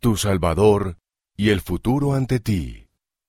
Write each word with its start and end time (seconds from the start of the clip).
tu 0.00 0.16
Salvador 0.16 0.96
y 1.36 1.50
el 1.50 1.60
futuro 1.60 2.14
ante 2.14 2.40
ti. 2.40 2.88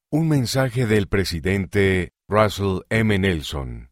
Un 0.09 0.29
mensaje 0.29 0.85
del 0.87 1.07
presidente 1.07 2.13
Russell 2.29 2.79
M. 2.89 3.19
Nelson, 3.19 3.91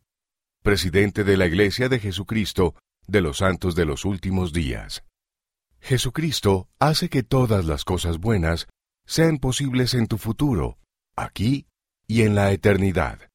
presidente 0.63 1.25
de 1.25 1.35
la 1.35 1.45
Iglesia 1.45 1.89
de 1.89 1.99
Jesucristo 1.99 2.75
de 3.05 3.21
los 3.21 3.39
Santos 3.39 3.75
de 3.75 3.85
los 3.85 4.05
Últimos 4.05 4.53
Días. 4.53 5.03
Jesucristo 5.81 6.69
hace 6.79 7.09
que 7.09 7.21
todas 7.21 7.65
las 7.65 7.83
cosas 7.83 8.17
buenas 8.17 8.67
sean 9.05 9.39
posibles 9.39 9.93
en 9.93 10.07
tu 10.07 10.17
futuro, 10.17 10.77
aquí 11.17 11.67
y 12.07 12.21
en 12.21 12.33
la 12.33 12.51
eternidad. 12.51 13.29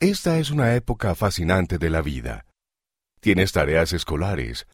Esta 0.00 0.38
es 0.38 0.50
una 0.50 0.74
época 0.74 1.14
fascinante 1.14 1.78
de 1.78 1.90
la 1.90 2.02
vida. 2.02 2.46
Tienes 3.20 3.52
tareas 3.52 3.92
escolares, 3.92 4.66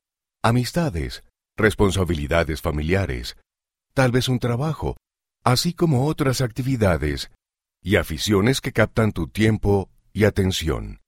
amistades, 0.42 1.24
responsabilidades 1.58 2.62
familiares, 2.62 3.36
tal 3.92 4.12
vez 4.12 4.28
un 4.28 4.38
trabajo, 4.38 4.96
así 5.44 5.74
como 5.74 6.06
otras 6.06 6.40
actividades 6.40 7.30
y 7.82 7.96
aficiones 7.96 8.60
que 8.60 8.72
captan 8.72 9.12
tu 9.12 9.28
tiempo 9.28 9.90
y 10.12 10.24
atención. 10.24 11.00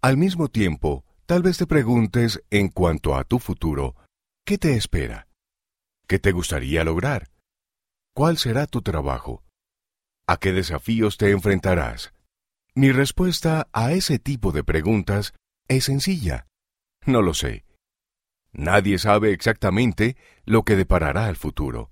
Al 0.00 0.16
mismo 0.16 0.48
tiempo, 0.48 1.04
tal 1.26 1.42
vez 1.42 1.58
te 1.58 1.66
preguntes 1.66 2.42
en 2.50 2.68
cuanto 2.68 3.14
a 3.14 3.24
tu 3.24 3.38
futuro, 3.38 3.96
¿qué 4.44 4.58
te 4.58 4.74
espera? 4.76 5.28
¿Qué 6.06 6.18
te 6.18 6.32
gustaría 6.32 6.84
lograr? 6.84 7.30
¿Cuál 8.14 8.36
será 8.36 8.66
tu 8.66 8.82
trabajo? 8.82 9.44
¿A 10.26 10.36
qué 10.36 10.52
desafíos 10.52 11.16
te 11.16 11.30
enfrentarás? 11.30 12.12
Mi 12.74 12.90
respuesta 12.90 13.68
a 13.72 13.92
ese 13.92 14.18
tipo 14.18 14.52
de 14.52 14.64
preguntas 14.64 15.34
es 15.68 15.84
sencilla. 15.84 16.46
No 17.06 17.22
lo 17.22 17.34
sé. 17.34 17.64
Nadie 18.52 18.98
sabe 18.98 19.32
exactamente 19.32 20.16
lo 20.44 20.62
que 20.64 20.76
deparará 20.76 21.28
el 21.28 21.36
futuro. 21.36 21.90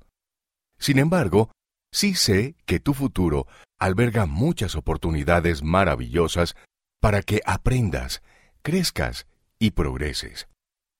Sin 0.78 0.98
embargo, 0.98 1.51
sí 1.92 2.14
sé 2.14 2.56
que 2.66 2.80
tu 2.80 2.95
futuro 2.95 3.46
alberga 3.79 4.26
muchas 4.26 4.76
oportunidades 4.76 5.62
maravillosas 5.62 6.54
para 7.01 7.23
que 7.23 7.40
aprendas, 7.46 8.23
crezcas 8.62 9.26
y 9.59 9.70
progreses. 9.70 10.48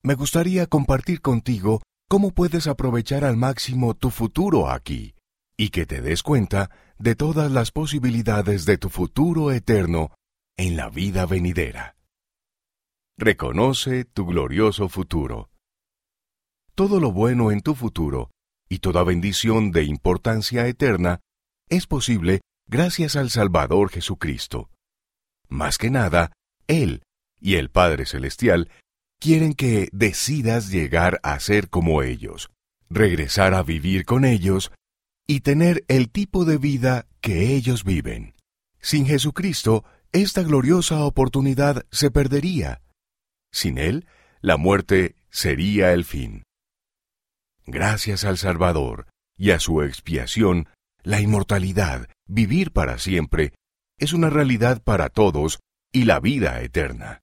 Me 0.02 0.14
gustaría 0.14 0.66
compartir 0.66 1.20
contigo 1.20 1.82
cómo 2.08 2.30
puedes 2.30 2.66
aprovechar 2.66 3.24
al 3.24 3.36
máximo 3.36 3.94
tu 3.94 4.10
futuro 4.10 4.70
aquí 4.70 5.14
y 5.58 5.68
que 5.68 5.84
te 5.84 6.00
des 6.00 6.22
cuenta 6.22 6.70
de 6.98 7.14
todas 7.14 7.50
las 7.50 7.70
posibilidades 7.70 8.64
de 8.64 8.78
tu 8.78 8.88
futuro 8.88 9.52
eterno 9.52 10.10
en 10.56 10.76
la 10.76 10.88
vida 10.88 11.26
venidera. 11.26 11.96
Reconoce 13.18 14.06
tu 14.06 14.24
glorioso 14.24 14.88
futuro. 14.88 15.49
Todo 16.80 16.98
lo 16.98 17.12
bueno 17.12 17.52
en 17.52 17.60
tu 17.60 17.74
futuro 17.74 18.30
y 18.66 18.78
toda 18.78 19.04
bendición 19.04 19.70
de 19.70 19.84
importancia 19.84 20.66
eterna 20.66 21.20
es 21.68 21.86
posible 21.86 22.40
gracias 22.66 23.16
al 23.16 23.28
Salvador 23.28 23.90
Jesucristo. 23.90 24.70
Más 25.50 25.76
que 25.76 25.90
nada, 25.90 26.32
Él 26.68 27.02
y 27.38 27.56
el 27.56 27.68
Padre 27.68 28.06
Celestial 28.06 28.70
quieren 29.20 29.52
que 29.52 29.90
decidas 29.92 30.70
llegar 30.70 31.20
a 31.22 31.38
ser 31.38 31.68
como 31.68 32.00
ellos, 32.02 32.48
regresar 32.88 33.52
a 33.52 33.62
vivir 33.62 34.06
con 34.06 34.24
ellos 34.24 34.72
y 35.26 35.40
tener 35.40 35.84
el 35.86 36.08
tipo 36.08 36.46
de 36.46 36.56
vida 36.56 37.08
que 37.20 37.54
ellos 37.54 37.84
viven. 37.84 38.32
Sin 38.80 39.04
Jesucristo, 39.04 39.84
esta 40.12 40.42
gloriosa 40.42 41.04
oportunidad 41.04 41.84
se 41.90 42.10
perdería. 42.10 42.80
Sin 43.52 43.76
Él, 43.76 44.06
la 44.40 44.56
muerte 44.56 45.16
sería 45.28 45.92
el 45.92 46.06
fin. 46.06 46.42
Gracias 47.66 48.25
al 48.25 48.39
Salvador 48.39 49.06
y 49.36 49.50
a 49.50 49.61
su 49.61 49.83
expiación, 49.83 50.69
la 51.03 51.20
inmortalidad, 51.20 52.08
vivir 52.27 52.72
para 52.72 52.98
siempre, 52.98 53.55
es 53.98 54.12
una 54.12 54.30
realidad 54.30 54.83
para 54.83 55.08
todos 55.08 55.61
y 55.92 56.05
la 56.05 56.20
vida 56.20 56.61
eterna. 56.62 57.20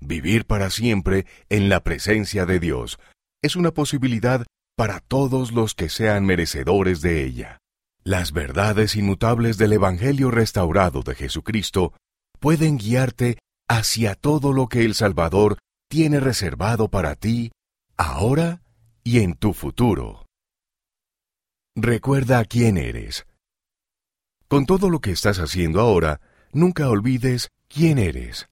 Vivir 0.00 0.46
para 0.46 0.70
siempre 0.70 1.26
en 1.48 1.68
la 1.68 1.82
presencia 1.84 2.46
de 2.46 2.58
Dios 2.58 2.98
es 3.40 3.56
una 3.56 3.72
posibilidad 3.72 4.44
para 4.76 5.00
todos 5.00 5.52
los 5.52 5.74
que 5.74 5.88
sean 5.88 6.24
merecedores 6.24 7.02
de 7.02 7.24
ella. 7.24 7.58
Las 8.04 8.32
verdades 8.32 8.96
inmutables 8.96 9.58
del 9.58 9.74
Evangelio 9.74 10.30
restaurado 10.30 11.02
de 11.02 11.14
Jesucristo 11.14 11.92
pueden 12.40 12.78
guiarte 12.78 13.38
hacia 13.68 14.16
todo 14.16 14.52
lo 14.52 14.68
que 14.68 14.84
el 14.84 14.94
Salvador 14.94 15.58
tiene 15.88 16.18
reservado 16.18 16.88
para 16.88 17.14
ti, 17.14 17.52
ahora 17.96 18.62
y 19.04 19.20
en 19.20 19.34
tu 19.34 19.52
futuro. 19.52 20.26
Recuerda 21.74 22.44
quién 22.44 22.76
eres. 22.76 23.26
Con 24.48 24.66
todo 24.66 24.90
lo 24.90 25.00
que 25.00 25.10
estás 25.10 25.38
haciendo 25.38 25.80
ahora, 25.80 26.20
nunca 26.52 26.88
olvides 26.88 27.48
quién 27.68 27.98
eres. 27.98 28.48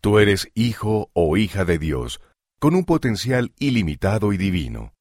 Tú 0.00 0.18
eres 0.18 0.48
hijo 0.54 1.10
o 1.12 1.36
hija 1.36 1.64
de 1.64 1.78
Dios, 1.78 2.20
con 2.58 2.74
un 2.74 2.84
potencial 2.84 3.52
ilimitado 3.58 4.32
y 4.32 4.36
divino. 4.36 4.94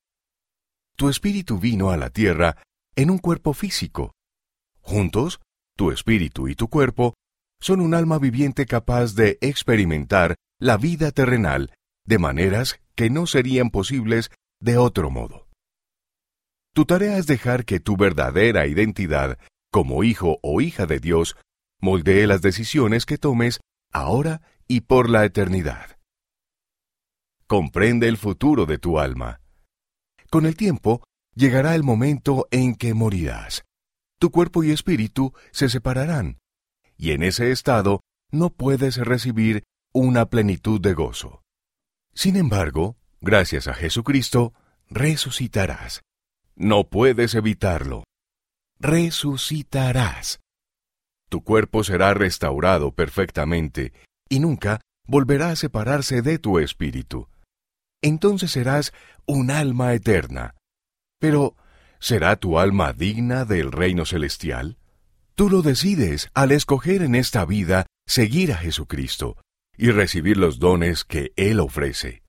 Tu 0.96 1.09
espíritu 1.09 1.59
vino 1.59 1.91
a 1.91 1.97
la 1.97 2.09
tierra 2.09 2.58
en 2.96 3.12
un 3.12 3.20
cuerpo 3.20 3.53
físico. 3.53 4.14
Juntos, 4.81 5.40
tu 5.78 5.91
espíritu 5.91 6.47
y 6.47 6.56
tu 6.56 6.68
cuerpo 6.68 7.14
son 7.62 7.80
un 7.80 7.94
alma 7.94 8.18
viviente 8.18 8.66
capaz 8.66 9.14
de 9.14 9.38
experimentar 9.41 10.36
la 10.59 10.78
vida 10.78 11.12
terrenal 11.12 11.74
de 12.06 12.18
maneras 12.18 12.81
que 12.96 13.09
no 13.09 13.28
serían 13.28 13.70
posibles 13.70 14.31
de 14.59 14.78
otro 14.78 15.09
modo. 15.09 15.47
Tu 16.74 16.86
tarea 16.86 17.18
es 17.18 17.25
dejar 17.25 17.66
que 17.66 17.80
tu 17.80 17.97
verdadera 17.97 18.68
identidad 18.68 19.38
como 19.72 20.03
hijo 20.03 20.40
o 20.42 20.62
hija 20.62 20.86
de 20.86 21.00
Dios 21.00 21.36
moldee 21.81 22.28
las 22.28 22.42
decisiones 22.42 23.06
que 23.06 23.18
tomes 23.18 23.59
ahora 23.92 24.42
y 24.68 24.81
por 24.81 25.09
la 25.09 25.25
eternidad. 25.25 25.97
Comprende 27.47 28.08
el 28.08 28.18
futuro 28.18 28.66
de 28.66 28.78
tu 28.78 29.00
alma. 29.00 29.42
Con 30.30 30.46
el 30.46 30.56
tiempo, 30.56 31.03
llegará 31.34 31.74
el 31.74 31.84
momento 31.84 32.47
en 32.52 32.76
que 32.76 32.94
morirás. 32.94 33.64
Tu 34.20 34.30
cuerpo 34.30 34.64
y 34.64 34.72
espíritu 34.72 35.34
se 35.52 35.70
separarán, 35.70 36.38
y 36.97 37.12
en 37.12 37.24
ese 37.24 37.52
estado 37.52 38.02
no 38.31 38.52
puedes 38.52 38.97
recibir 38.97 39.64
una 39.94 40.28
plenitud 40.28 40.80
de 40.80 40.94
gozo. 40.94 41.41
Sin 42.14 42.36
embargo, 42.36 42.97
gracias 43.22 43.68
a 43.68 43.74
Jesucristo, 43.74 44.53
resucitarás. 44.90 46.02
No 46.56 46.90
puedes 46.90 47.35
evitarlo. 47.35 48.03
Resucitarás. 48.80 50.40
Tu 51.29 51.44
cuerpo 51.44 51.84
será 51.84 52.13
restaurado 52.13 52.91
perfectamente 52.91 53.94
y 54.29 54.40
nunca 54.40 54.81
volverá 55.06 55.52
a 55.52 55.56
separarse 55.56 56.22
de 56.22 56.40
tu 56.40 56.59
espíritu. 56.59 57.28
Entonces 58.02 58.52
serás 58.52 58.94
un 59.25 59.52
alma 59.52 59.94
eterna. 59.94 60.56
Pero, 61.19 61.56
¿será 62.00 62.35
tu 62.38 62.59
alma 62.59 62.94
digna 62.94 63.46
del 63.46 63.72
reino 63.72 64.06
celestial? 64.06 64.78
Tú 65.35 65.50
lo 65.50 65.62
decides 65.62 66.29
al 66.34 66.52
escoger 66.52 67.02
en 67.02 67.16
esta 67.16 67.46
vida 67.46 67.85
seguir 68.08 68.52
a 68.53 68.58
Jesucristo 68.58 69.38
y 69.78 69.91
recibir 69.91 70.38
los 70.38 70.59
dones 70.59 71.03
que 71.06 71.31
Él 71.35 71.59
ofrece. 71.59 72.24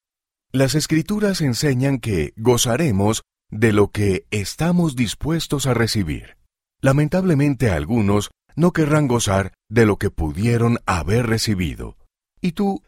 Las 0.53 0.75
escrituras 0.75 1.43
enseñan 1.43 2.00
que 2.00 2.33
gozaremos 2.37 3.22
de 3.53 3.72
lo 3.72 3.93
que 3.93 4.27
estamos 4.33 4.97
dispuestos 4.97 5.66
a 5.66 5.75
recibir. 5.75 6.38
Lamentablemente 6.81 7.71
algunos 7.71 8.33
no 8.56 8.72
querrán 8.72 9.06
gozar 9.06 9.53
de 9.69 9.87
lo 9.87 9.97
que 9.97 10.11
pudieron 10.11 10.78
haber 10.87 11.28
recibido. 11.28 11.97
¿Y 12.41 12.53
tú, 12.53 12.83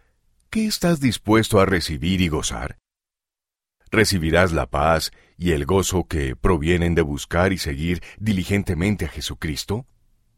qué 0.51 0.67
estás 0.67 0.99
dispuesto 0.99 1.61
a 1.61 1.65
recibir 1.65 2.21
y 2.21 2.27
gozar? 2.27 2.79
¿Recibirás 3.93 4.51
la 4.51 4.67
paz 4.67 5.13
y 5.39 5.53
el 5.53 5.65
gozo 5.65 6.09
que 6.09 6.35
provienen 6.35 6.97
de 6.97 7.03
buscar 7.03 7.53
y 7.53 7.59
seguir 7.59 8.03
diligentemente 8.19 9.05
a 9.05 9.09
Jesucristo? 9.09 9.87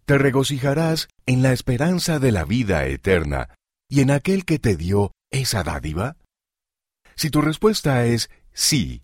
¿Te 0.05 0.19
regocijarás 0.19 1.09
en 1.25 1.43
la 1.43 1.55
esperanza 1.55 2.19
de 2.19 2.33
la 2.33 2.45
vida 2.45 2.85
eterna 2.85 3.49
y 3.89 4.03
en 4.03 4.11
aquel 4.11 4.45
que 4.45 4.59
te 4.59 4.77
dio 4.77 5.13
esa 5.31 5.63
dádiva? 5.63 6.19
Si 7.17 7.31
tu 7.31 7.41
respuesta 7.41 8.05
es 8.05 8.31
sí, 8.53 9.03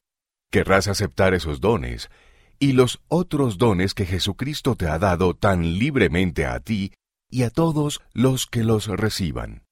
querrás 0.50 0.88
aceptar 0.88 1.34
esos 1.34 1.60
dones 1.60 2.10
y 2.58 2.72
los 2.72 3.00
otros 3.08 3.58
dones 3.58 3.94
que 3.94 4.06
Jesucristo 4.06 4.76
te 4.76 4.86
ha 4.86 4.98
dado 4.98 5.34
tan 5.34 5.78
libremente 5.78 6.44
a 6.46 6.60
ti 6.60 6.92
y 7.30 7.44
a 7.44 7.50
todos 7.50 8.02
los 8.12 8.46
que 8.46 8.64
los 8.64 8.86
reciban. 8.86 9.64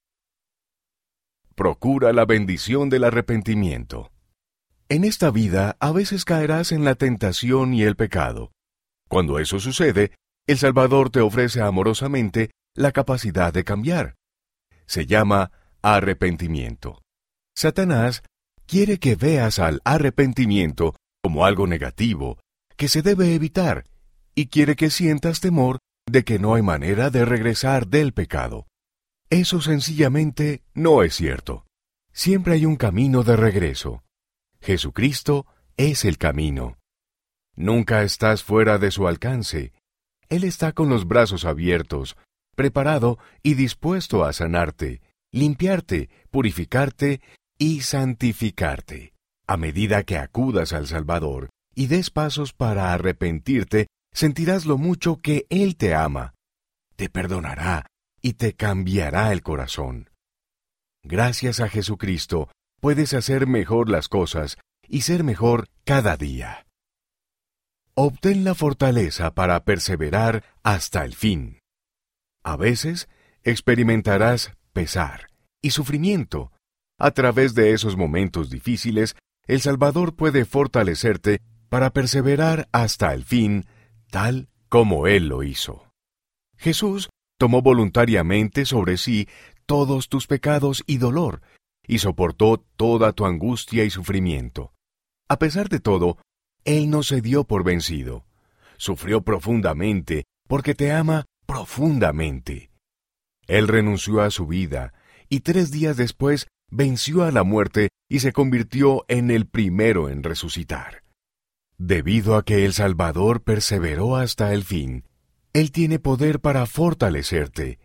Procura 1.55 2.13
la 2.13 2.25
bendición 2.25 2.89
del 2.89 3.05
arrepentimiento. 3.05 4.11
En 4.89 5.05
esta 5.05 5.31
vida 5.31 5.77
a 5.81 5.93
veces 5.93 6.25
caerás 6.25 6.73
en 6.73 6.85
la 6.85 6.95
tentación 6.95 7.75
y 7.75 7.83
el 7.83 7.97
pecado. 7.97 8.53
Cuando 9.09 9.39
eso 9.39 9.59
sucede, 9.59 10.13
el 10.47 10.57
Salvador 10.57 11.11
te 11.11 11.21
ofrece 11.21 11.61
amorosamente 11.61 12.53
la 12.75 12.93
capacidad 12.93 13.53
de 13.53 13.65
cambiar. 13.65 14.15
Se 14.87 15.05
llama 15.05 15.51
arrepentimiento. 15.83 17.03
Satanás 17.59 18.23
quiere 18.67 19.01
que 19.01 19.17
veas 19.17 19.59
al 19.59 19.81
arrepentimiento 19.83 20.95
como 21.25 21.45
algo 21.45 21.67
negativo, 21.67 22.39
que 22.77 22.87
se 22.87 23.03
debe 23.03 23.35
evitar, 23.35 23.85
y 24.37 24.47
quiere 24.47 24.77
que 24.77 24.91
sientas 24.91 25.41
temor 25.41 25.79
de 26.09 26.23
que 26.23 26.39
no 26.39 26.55
hay 26.55 26.63
manera 26.63 27.11
de 27.11 27.25
regresar 27.25 27.89
del 27.89 28.13
pecado. 28.13 28.69
Eso 29.29 29.61
sencillamente 29.61 30.63
no 30.73 31.03
es 31.03 31.17
cierto. 31.17 31.67
Siempre 32.13 32.55
hay 32.55 32.65
un 32.65 32.77
camino 32.77 33.25
de 33.25 33.35
regreso. 33.35 34.05
Jesucristo 34.61 35.45
es 35.77 36.05
el 36.05 36.17
camino. 36.17 36.79
Nunca 37.57 38.05
estás 38.05 38.45
fuera 38.45 38.79
de 38.79 38.93
su 38.93 39.09
alcance. 39.09 39.73
Él 40.29 40.45
está 40.45 40.75
con 40.75 40.89
los 40.89 41.09
brazos 41.09 41.45
abiertos, 41.45 42.17
preparado 42.55 43.19
y 43.43 43.55
dispuesto 43.55 44.25
a 44.25 44.33
sanarte, 44.33 45.03
limpiarte, 45.33 46.09
purificarte 46.31 47.21
y 47.59 47.81
santificarte. 47.81 49.13
A 49.47 49.57
medida 49.57 50.05
que 50.05 50.17
acudas 50.17 50.73
al 50.73 50.87
Salvador 50.87 51.51
y 51.75 51.87
des 51.87 52.11
pasos 52.11 52.53
para 52.53 52.93
arrepentirte, 52.93 53.89
sentirás 54.13 54.67
lo 54.67 54.79
mucho 54.79 55.17
que 55.17 55.47
Él 55.51 55.77
te 55.77 55.95
ama. 55.95 56.35
Te 56.97 57.09
perdonará 57.09 57.87
y 58.23 58.35
te 58.35 58.55
cambiará 58.55 59.33
el 59.33 59.43
corazón. 59.43 60.11
Gracias 61.05 61.61
a 61.61 61.69
Jesucristo 61.69 62.51
puedes 62.81 63.15
hacer 63.15 63.47
mejor 63.47 63.89
las 63.89 64.09
cosas 64.09 64.59
y 64.87 65.03
ser 65.03 65.25
mejor 65.25 65.69
cada 65.85 66.17
día. 66.17 66.67
Obtén 67.95 68.45
la 68.45 68.55
fortaleza 68.55 69.35
para 69.35 69.65
perseverar 69.65 70.45
hasta 70.63 71.05
el 71.05 71.15
fin. 71.15 71.59
A 72.45 72.57
veces 72.57 73.09
experimentarás 73.43 74.53
pesar 74.73 75.29
y 75.61 75.71
sufrimiento. 75.71 76.53
A 76.99 77.13
través 77.13 77.55
de 77.55 77.73
esos 77.73 77.97
momentos 77.97 78.51
difíciles, 78.51 79.15
el 79.47 79.61
Salvador 79.61 80.17
puede 80.17 80.45
fortalecerte 80.45 81.41
para 81.69 81.91
perseverar 81.91 82.69
hasta 82.73 83.15
el 83.15 83.25
fin, 83.25 83.67
tal 84.11 84.49
como 84.69 85.07
Él 85.07 85.29
lo 85.29 85.45
hizo. 85.45 85.93
Jesús 86.57 87.09
tomó 87.39 87.63
voluntariamente 87.63 88.65
sobre 88.65 88.97
sí 88.97 89.29
todos 89.65 90.09
tus 90.09 90.27
pecados 90.27 90.83
y 90.87 90.99
dolor, 90.99 91.41
y 91.87 91.99
soportó 91.99 92.65
toda 92.77 93.13
tu 93.13 93.27
angustia 93.27 93.85
y 93.85 93.91
sufrimiento. 93.91 94.73
A 95.29 95.39
pesar 95.39 95.69
de 95.69 95.79
todo, 95.79 96.19
Él 96.65 96.91
no 96.91 97.05
se 97.05 97.21
dio 97.21 97.45
por 97.45 97.63
vencido. 97.63 98.25
Sufrió 98.77 99.23
profundamente 99.23 100.25
porque 100.49 100.75
te 100.75 100.91
ama 100.91 101.27
profundamente. 101.47 102.71
Él 103.47 103.69
renunció 103.69 104.21
a 104.21 104.31
su 104.31 104.47
vida, 104.47 104.95
y 105.29 105.41
tres 105.41 105.71
días 105.71 105.97
después 105.97 106.49
venció 106.71 107.25
a 107.25 107.33
la 107.33 107.43
muerte 107.43 107.89
y 108.09 108.21
se 108.21 108.33
convirtió 108.33 109.05
en 109.09 109.31
el 109.31 109.47
primero 109.47 110.09
en 110.09 110.23
resucitar. 110.23 111.03
Debido 111.77 112.37
a 112.37 112.45
que 112.45 112.65
el 112.65 112.73
Salvador 112.73 113.43
perseveró 113.43 114.17
hasta 114.17 114.53
el 114.53 114.65
fin, 114.65 115.05
Él 115.53 115.71
tiene 115.71 115.99
poder 115.99 116.41
para 116.41 116.67
fortalecerte. 116.67 117.79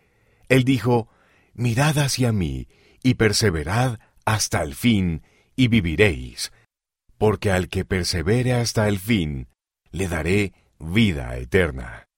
Él 0.48 0.64
dijo, 0.64 1.08
Mirad 1.54 1.98
hacia 1.98 2.32
mí 2.32 2.68
y 3.02 3.14
perseverad 3.14 4.00
hasta 4.24 4.62
el 4.62 4.74
fin, 4.74 5.22
y 5.54 5.68
viviréis, 5.68 6.52
porque 7.18 7.52
al 7.52 7.68
que 7.68 7.84
persevere 7.84 8.54
hasta 8.54 8.88
el 8.88 8.98
fin, 8.98 9.48
le 9.92 10.08
daré 10.08 10.52
vida 10.78 11.36
eterna. 11.36 12.08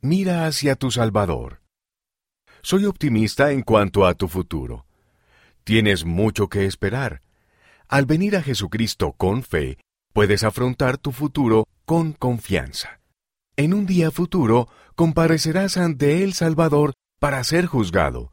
Mira 0.00 0.46
hacia 0.46 0.76
tu 0.76 0.90
Salvador. 0.90 1.60
Soy 2.62 2.86
optimista 2.86 3.52
en 3.52 3.62
cuanto 3.62 4.06
a 4.06 4.14
tu 4.14 4.28
futuro. 4.28 4.86
Tienes 5.64 6.04
mucho 6.04 6.48
que 6.48 6.66
esperar. 6.66 7.22
Al 7.88 8.06
venir 8.06 8.36
a 8.36 8.42
Jesucristo 8.42 9.12
con 9.12 9.42
fe, 9.42 9.78
puedes 10.12 10.44
afrontar 10.44 10.98
tu 10.98 11.12
futuro 11.12 11.66
con 11.84 12.12
confianza. 12.12 13.00
En 13.56 13.74
un 13.74 13.86
día 13.86 14.10
futuro 14.10 14.68
comparecerás 14.94 15.76
ante 15.76 16.22
el 16.22 16.32
Salvador 16.32 16.94
para 17.18 17.42
ser 17.44 17.66
juzgado. 17.66 18.32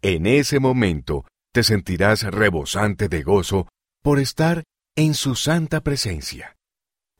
En 0.00 0.26
ese 0.26 0.60
momento 0.60 1.24
te 1.52 1.62
sentirás 1.62 2.22
rebosante 2.22 3.08
de 3.08 3.22
gozo 3.22 3.68
por 4.02 4.20
estar 4.20 4.64
en 4.96 5.14
su 5.14 5.34
santa 5.34 5.82
presencia. 5.82 6.56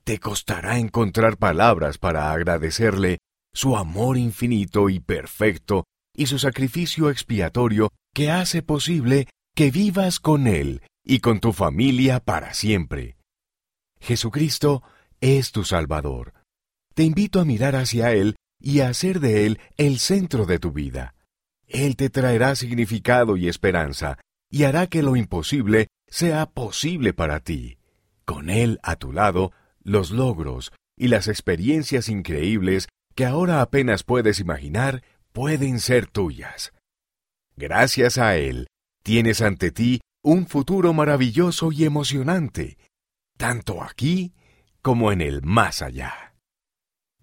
Te 0.05 0.19
costará 0.19 0.79
encontrar 0.79 1.37
palabras 1.37 1.99
para 1.99 2.33
agradecerle 2.33 3.19
su 3.53 3.77
amor 3.77 4.17
infinito 4.17 4.89
y 4.89 5.01
perfecto 5.01 5.85
y 6.19 6.27
su 6.27 6.41
sacrificio 6.41 7.11
expiatorio 7.11 7.93
que 8.13 8.33
hace 8.33 8.61
posible 8.61 9.29
que 9.55 9.71
vivas 9.71 10.19
con 10.19 10.49
Él 10.49 10.83
y 11.05 11.21
con 11.21 11.39
tu 11.39 11.53
familia 11.53 12.19
para 12.19 12.55
siempre. 12.55 13.17
Jesucristo 14.01 14.83
es 15.21 15.53
tu 15.53 15.63
Salvador. 15.63 16.35
Te 16.95 17.05
invito 17.05 17.41
a 17.41 17.45
mirar 17.45 17.77
hacia 17.77 18.13
Él 18.13 18.35
y 18.61 18.81
a 18.81 18.89
hacer 18.89 19.21
de 19.21 19.47
Él 19.47 19.61
el 19.77 20.01
centro 20.01 20.45
de 20.45 20.59
tu 20.59 20.73
vida. 20.73 21.15
Él 21.69 21.95
te 21.95 22.11
traerá 22.11 22.57
significado 22.57 23.37
y 23.37 23.49
esperanza 23.49 24.19
y 24.51 24.65
hará 24.65 24.89
que 24.89 25.05
lo 25.05 25.15
imposible 25.15 25.87
sea 26.09 26.47
posible 26.47 27.13
para 27.13 27.39
ti. 27.39 27.79
Con 28.25 28.51
Él 28.51 28.81
a 28.83 28.97
tu 28.97 29.13
lado, 29.13 29.53
los 29.85 30.11
logros 30.11 30.73
y 30.97 31.09
las 31.09 31.29
experiencias 31.29 32.09
increíbles 32.09 32.89
que 33.15 33.25
ahora 33.25 33.63
apenas 33.63 34.03
puedes 34.03 34.41
imaginar 34.41 35.05
pueden 35.33 35.81
ser 35.81 36.07
tuyas. 36.07 36.73
Gracias 37.57 38.19
a 38.19 38.37
Él, 38.37 38.69
tienes 39.03 39.43
ante 39.43 39.71
ti 39.71 40.01
un 40.23 40.47
futuro 40.47 40.93
maravilloso 40.93 41.73
y 41.73 41.85
emocionante, 41.85 42.79
tanto 43.37 43.83
aquí 43.83 44.35
como 44.83 45.13
en 45.13 45.21
el 45.21 45.43
más 45.43 45.83
allá. 45.83 46.35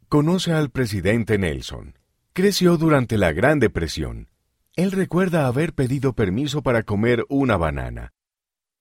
Conoce 0.09 0.53
al 0.53 0.69
presidente 0.69 1.37
Nelson. 1.37 1.97
Creció 2.33 2.77
durante 2.77 3.17
la 3.17 3.31
Gran 3.31 3.59
Depresión. 3.59 4.29
Él 4.75 4.91
recuerda 4.91 5.47
haber 5.47 5.73
pedido 5.73 6.13
permiso 6.13 6.61
para 6.61 6.83
comer 6.83 7.25
una 7.29 7.57
banana. 7.57 8.11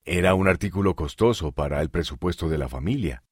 Era 0.05 0.35
un 0.35 0.49
artículo 0.49 0.97
costoso 0.97 1.53
para 1.53 1.81
el 1.81 1.89
presupuesto 1.89 2.49
de 2.49 2.59
la 2.59 2.69
familia. 2.69 3.23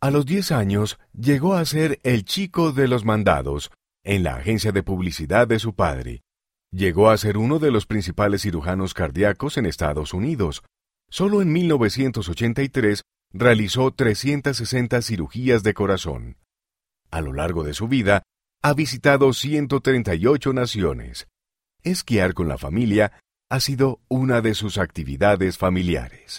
A 0.00 0.10
los 0.10 0.26
10 0.26 0.52
años 0.52 0.98
llegó 1.12 1.54
a 1.54 1.64
ser 1.64 2.00
el 2.02 2.24
chico 2.24 2.72
de 2.72 2.88
los 2.88 3.04
mandados 3.04 3.70
en 4.06 4.22
la 4.22 4.36
agencia 4.36 4.70
de 4.70 4.84
publicidad 4.84 5.48
de 5.48 5.58
su 5.58 5.74
padre. 5.74 6.22
Llegó 6.70 7.10
a 7.10 7.16
ser 7.16 7.36
uno 7.36 7.58
de 7.58 7.72
los 7.72 7.86
principales 7.86 8.42
cirujanos 8.42 8.94
cardíacos 8.94 9.58
en 9.58 9.66
Estados 9.66 10.14
Unidos. 10.14 10.62
Solo 11.10 11.42
en 11.42 11.52
1983 11.52 13.02
realizó 13.32 13.90
360 13.90 15.02
cirugías 15.02 15.64
de 15.64 15.74
corazón. 15.74 16.36
A 17.10 17.20
lo 17.20 17.32
largo 17.32 17.64
de 17.64 17.74
su 17.74 17.88
vida, 17.88 18.22
ha 18.62 18.74
visitado 18.74 19.32
138 19.32 20.52
naciones. 20.52 21.26
Esquiar 21.82 22.34
con 22.34 22.46
la 22.48 22.58
familia 22.58 23.12
ha 23.48 23.58
sido 23.58 24.00
una 24.08 24.40
de 24.40 24.54
sus 24.54 24.78
actividades 24.78 25.58
familiares. 25.58 26.34